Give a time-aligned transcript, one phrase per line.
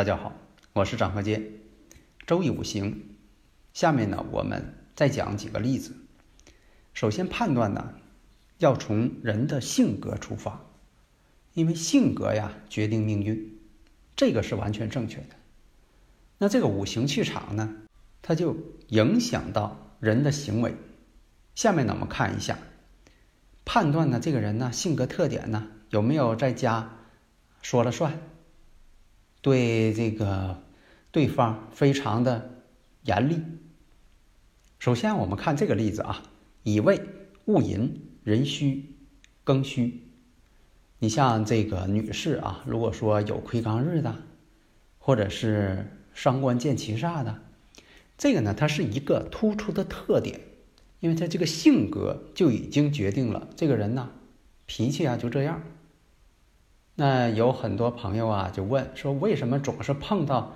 [0.00, 0.32] 大家好，
[0.72, 1.42] 我是张和杰。
[2.26, 3.04] 周易五行，
[3.74, 5.94] 下面呢我们再讲几个例子。
[6.94, 7.92] 首先判断呢，
[8.56, 10.64] 要从人的性格出发，
[11.52, 13.58] 因为性格呀决定命运，
[14.16, 15.36] 这个是完全正确的。
[16.38, 17.76] 那这个五行气场呢，
[18.22, 18.56] 它就
[18.88, 20.74] 影响到人的行为。
[21.54, 22.56] 下面呢我们看一下，
[23.66, 26.90] 判断呢这个人呢性格特点呢有没有在家
[27.60, 28.18] 说了算。
[29.42, 30.62] 对这个
[31.10, 32.64] 对方非常的
[33.02, 33.40] 严厉。
[34.78, 36.22] 首先，我们看这个例子啊，
[36.62, 37.00] 乙未、
[37.46, 38.96] 戊寅、壬戌、
[39.44, 40.04] 庚戌。
[40.98, 44.14] 你像这个女士啊，如果说有亏刚日的，
[44.98, 47.40] 或者是伤官见七煞的，
[48.18, 50.40] 这个呢，它是一个突出的特点，
[51.00, 54.10] 因为他这个性格就已经决定了这个人呢，
[54.66, 55.62] 脾气啊就这样。
[57.00, 60.52] 那有很多朋友啊，就问说，为什么总是碰到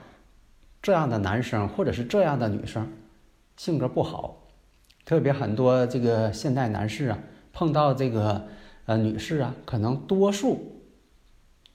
[0.82, 2.92] 这样的男生或者是这样的女生，
[3.56, 4.46] 性格不好？
[5.06, 7.18] 特别很多这个现代男士啊，
[7.54, 8.46] 碰到这个
[8.84, 10.82] 呃女士啊，可能多数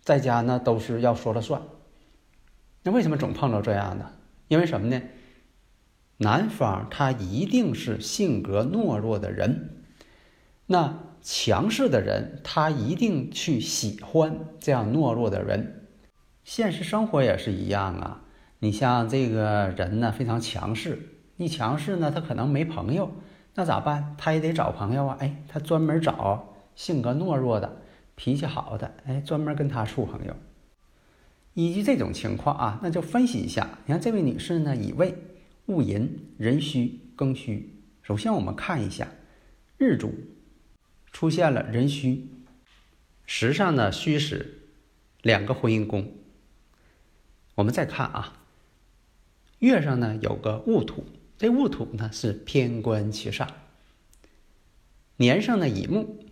[0.03, 1.59] 在家呢都是要说了算。
[2.83, 4.05] 那为什么总碰到这样的？
[4.49, 5.01] 因为什么呢？
[6.17, 9.81] 男方他一定是性格懦弱的人，
[10.67, 10.99] 那。
[11.21, 15.87] 强势的人，他一定去喜欢这样懦弱的人。
[16.43, 18.23] 现实生活也是一样啊。
[18.59, 20.99] 你像这个人呢，非常强势，
[21.37, 23.11] 你强势呢，他可能没朋友，
[23.55, 24.15] 那咋办？
[24.17, 25.17] 他也得找朋友啊。
[25.19, 27.81] 哎，他专门找性格懦弱的、
[28.15, 30.35] 脾气好的，哎，专门跟他处朋友。
[31.53, 33.77] 依据这种情况啊，那就分析一下。
[33.85, 35.15] 你看这位女士呢，乙未、
[35.67, 37.83] 戊寅、壬戌、庚戌。
[38.01, 39.07] 首先我们看一下
[39.77, 40.13] 日主。
[41.11, 42.29] 出现了壬戌，
[43.25, 44.59] 时上呢戌时
[45.21, 46.13] 两个婚姻宫。
[47.55, 48.41] 我们再看啊，
[49.59, 51.05] 月上呢有个戊土，
[51.37, 53.47] 这戊土呢是偏官七煞。
[55.17, 56.25] 年上呢乙木，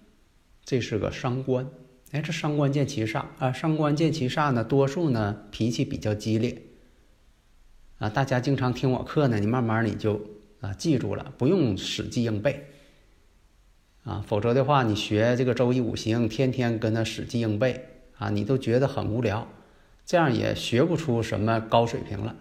[0.64, 1.70] 这是个伤官。
[2.12, 6.62] 哎，这伤官见七煞啊，伤官见七煞呢，多数呢脾气比较激烈。
[7.98, 10.22] 啊，大家经常听我课呢，你慢慢你就
[10.62, 12.66] 啊记住了，不用死记硬背。
[14.08, 17.84] 啊，否则的话，你学这个周易五行，天天跟他死记硬背
[18.18, 19.46] 啊，你都觉得很无聊，
[20.06, 22.34] 这样也学不出什么高水平了。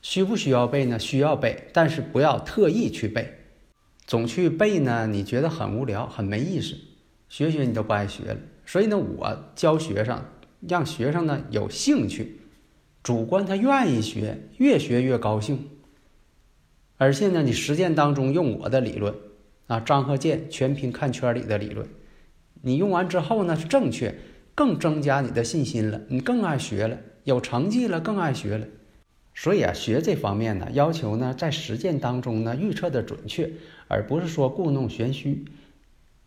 [0.00, 0.96] 需不需要背呢？
[0.96, 3.34] 需要背，但是不要特意去背，
[4.06, 6.76] 总去背呢，你觉得很无聊，很没意思，
[7.28, 8.36] 学学你都不爱学了。
[8.64, 10.22] 所以呢，我教学生，
[10.60, 12.38] 让学生呢有兴趣，
[13.02, 15.68] 主观他愿意学，越学越高兴。
[16.96, 19.12] 而且呢，你实践当中用我的理论。
[19.70, 21.86] 啊，张和建全凭看圈里的理论，
[22.60, 24.12] 你用完之后呢是正确，
[24.52, 28.66] 更增加你的信心了，你更爱学了，有成绩了，更爱学了。
[29.32, 33.48] 所以啊，学这方面呢，要求呢在实践当中呢预测的准确，
[33.86, 35.44] 而不是说故弄玄虚。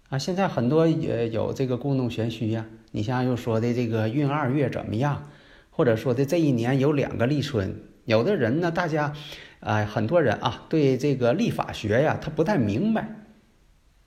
[0.07, 2.65] 啊，现在很多也有这个故弄玄虚呀。
[2.91, 5.27] 你像又说的这个运二月怎么样，
[5.69, 7.75] 或者说的这一年有两个立春，
[8.05, 9.11] 有的人呢，大家，
[9.59, 13.19] 哎，很多人啊，对这个历法学呀，他不太明白。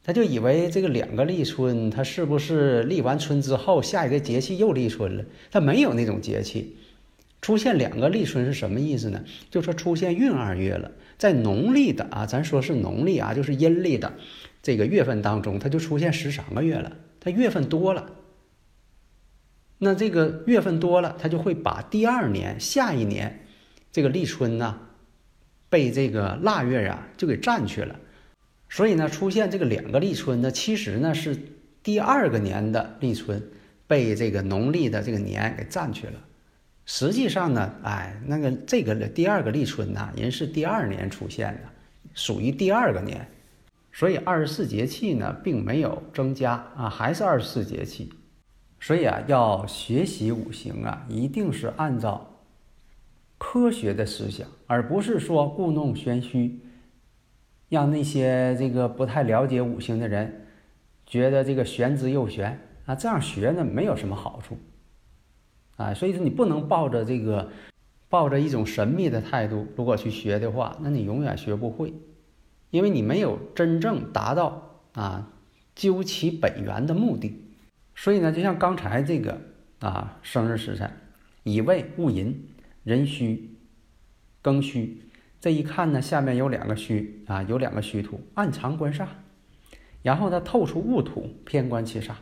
[0.07, 5.25] 他就以为这个两个立春，他是不是立完春之后，下一个节气又立春了？
[5.51, 6.77] 他没有那种节气，
[7.43, 9.25] 出现两个立春是什么意思呢？
[9.51, 14.13] 就说出现闰二月了，在农历的啊，咱说是农历啊，就是阴历的
[14.63, 18.13] 这个月份当中，它就出现十三个月了，它月份多了。
[19.79, 23.45] 那这个月份多了，它就会把第二年、下一年
[23.91, 24.79] 这个立春呢，
[25.69, 27.99] 被这个腊月呀就给占去了。
[28.69, 31.37] 所以呢，出现这个两个立春呢，其实呢是
[31.83, 33.43] 第二个年的立春
[33.87, 36.15] 被这个农历的这个年给占去了。
[36.85, 41.61] 实际上呢，哎，那个这个第二个立春呢，人是第二年出现的，
[42.15, 43.27] 属于第二个年。
[43.93, 48.13] 所以二十四节气呢，并没有增加啊，还是二十四节气。
[48.79, 52.41] 所以啊，要学习五行啊，一定是按照
[53.39, 56.61] 科学的思想，而不是说故弄玄虚，
[57.69, 60.47] 让那些这个不太了解五行的人
[61.07, 64.59] 觉得这个玄之又玄啊，这样学呢没有什么好处
[65.77, 65.93] 啊。
[65.95, 67.51] 所以说你不能抱着这个
[68.09, 71.93] 抱着一种神秘的态度，如果去学的话，那你永远学不会，
[72.71, 75.33] 因为你没有真正达到啊
[75.75, 77.43] 究其本源的目的。
[77.95, 79.41] 所以呢，就像刚才这个
[79.81, 80.91] 啊生日时辰。
[81.45, 82.49] 乙未戊寅，
[82.83, 83.57] 壬戌，
[84.43, 85.01] 庚戌，
[85.47, 89.07] 这一看呢，下面有两个戌啊，有两个戌土暗藏官煞，
[90.03, 92.15] 然后呢透出戊土偏官七煞，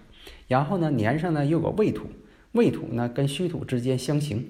[0.47, 2.07] 然后呢年上呢又有未土，
[2.53, 4.47] 未土呢跟戌土之间相刑，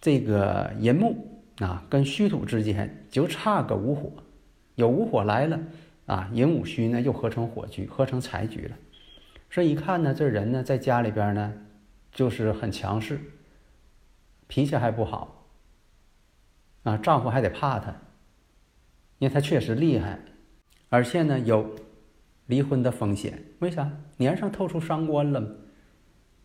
[0.00, 4.10] 这个寅木啊跟戌土之间就差个午火，
[4.76, 5.60] 有午火来了
[6.06, 8.76] 啊，寅午戌呢又合成火局，合成财局了，
[9.50, 11.52] 所以一看呢，这人呢在家里边呢
[12.12, 13.20] 就是很强势。
[14.46, 15.37] 脾气还不好，
[16.84, 17.94] 啊，丈夫还得怕她，
[19.18, 20.18] 因为她确实厉害，
[20.88, 21.74] 而且呢有
[22.46, 23.44] 离婚的风险。
[23.58, 23.90] 为啥？
[24.16, 25.56] 年上透出伤官了，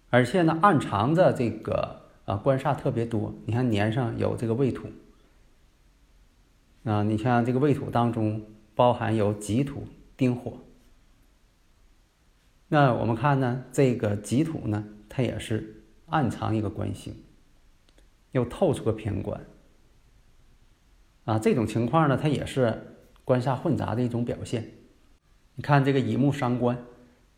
[0.10, 3.34] 而且呢暗藏着这个啊官煞特别多。
[3.46, 4.88] 你看年上有这个未土，
[6.84, 8.42] 啊，你像这个未土当中
[8.76, 9.88] 包含有己土、
[10.18, 10.58] 丁火。
[12.68, 17.16] 那我们看呢，这个己土呢，它也是暗藏一个官星。
[18.32, 19.40] 又透出个偏官，
[21.26, 24.72] 啊，这种情况呢，它也是官煞混杂的一种表现。
[25.56, 26.78] 你看这个乙木伤官，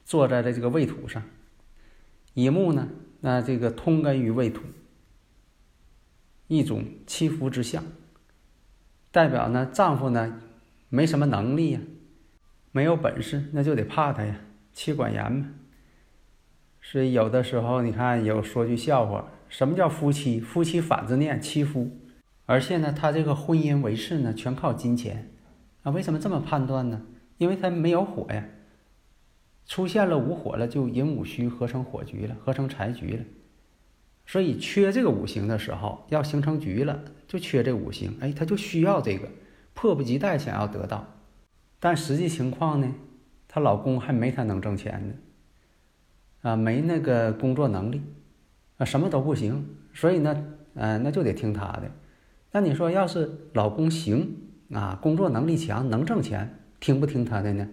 [0.03, 1.21] 坐在了这个未土上，
[2.33, 2.87] 乙木呢，
[3.21, 4.63] 那这个通根于未土，
[6.47, 7.83] 一种欺夫之相，
[9.11, 10.41] 代表呢丈夫呢
[10.89, 11.79] 没什么能力呀，
[12.71, 14.39] 没有本事，那就得怕他呀，
[14.73, 15.51] 妻管严嘛。
[16.81, 19.31] 所以有的时候你看有说句笑话。
[19.47, 20.39] 什么叫夫妻？
[20.39, 21.89] 夫妻反字念妻夫，
[22.45, 25.31] 而且呢，他这个婚姻维持呢，全靠金钱
[25.83, 25.91] 啊。
[25.91, 27.01] 为什么这么判断呢？
[27.37, 28.45] 因为他没有火呀，
[29.65, 33.23] 出现了无火了，就寅午戌合成火局了，合成财局了。
[34.25, 39.27] 所以缺这个五行的时候，要形成局了，就缺这五行，哎，他就需要这个，
[39.73, 41.05] 迫不及待想要得到。
[41.79, 42.93] 但实际情况呢，
[43.47, 45.13] 她老公还没她能挣钱呢，
[46.41, 48.01] 啊，没那个工作能力。
[48.77, 51.89] 啊，什么都不行，所以呢，呃，那就得听他的。
[52.55, 54.33] 那你说，要是老公行
[54.71, 57.67] 啊，工作能力强，能挣钱，听不听他的呢？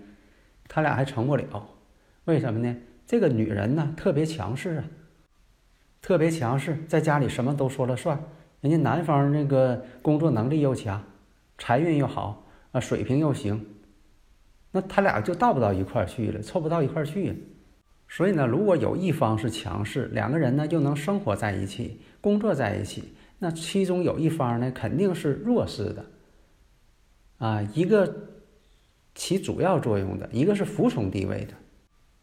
[0.66, 1.68] 他俩还成不了。
[2.24, 2.76] 为什么呢？
[3.06, 4.84] 这个女人呢，特别强势啊，
[6.00, 8.20] 特别强势，在家里什么都说了算。
[8.60, 11.00] 人家男方那个工作能力又强，
[11.58, 13.64] 财运又好啊，水平又行，
[14.72, 17.40] 那他俩就到不到一块儿去了，凑不到一块儿去。
[18.08, 23.14] 所以呢，如果有一方是强势，两个人呢又能生活在一起、工作在一起。
[23.44, 26.04] 那其中有一方呢肯定是弱势的，
[27.38, 28.08] 啊，一个
[29.16, 31.54] 起主要作用的，一个是服从地位的，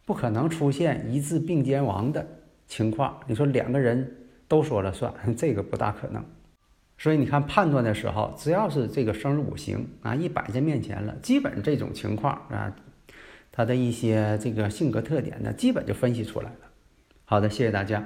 [0.06, 2.26] 不可能出现一字并肩王的
[2.66, 3.20] 情况。
[3.26, 4.10] 你说两个人
[4.48, 6.24] 都说了算， 这个不大可能。
[6.96, 12.74] 所以你看判断的时候，只要是这个生日五行啊一摆在面前了，基本这种情况啊。
[13.52, 16.60] 他的一些这个性格特点呢，基本就分析出来了。
[17.26, 18.02] 好的，谢谢大家。